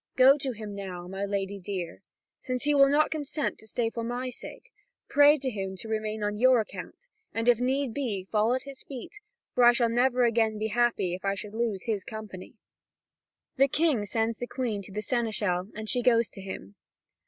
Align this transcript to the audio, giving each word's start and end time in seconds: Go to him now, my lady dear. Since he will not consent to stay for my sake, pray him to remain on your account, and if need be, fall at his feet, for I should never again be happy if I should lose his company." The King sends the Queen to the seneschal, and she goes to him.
Go 0.15 0.35
to 0.39 0.53
him 0.53 0.73
now, 0.73 1.07
my 1.07 1.25
lady 1.25 1.59
dear. 1.59 2.01
Since 2.39 2.63
he 2.63 2.73
will 2.73 2.89
not 2.89 3.11
consent 3.11 3.59
to 3.59 3.67
stay 3.67 3.91
for 3.91 4.03
my 4.03 4.31
sake, 4.31 4.71
pray 5.07 5.37
him 5.37 5.75
to 5.77 5.87
remain 5.87 6.23
on 6.23 6.39
your 6.39 6.59
account, 6.59 7.05
and 7.35 7.47
if 7.47 7.59
need 7.59 7.93
be, 7.93 8.23
fall 8.31 8.55
at 8.55 8.63
his 8.63 8.81
feet, 8.81 9.19
for 9.53 9.63
I 9.63 9.73
should 9.73 9.91
never 9.91 10.23
again 10.23 10.57
be 10.57 10.69
happy 10.69 11.13
if 11.13 11.23
I 11.23 11.35
should 11.35 11.53
lose 11.53 11.83
his 11.83 12.03
company." 12.03 12.55
The 13.57 13.67
King 13.67 14.03
sends 14.07 14.37
the 14.39 14.47
Queen 14.47 14.81
to 14.81 14.91
the 14.91 15.03
seneschal, 15.03 15.67
and 15.75 15.87
she 15.87 16.01
goes 16.01 16.29
to 16.29 16.41
him. 16.41 16.77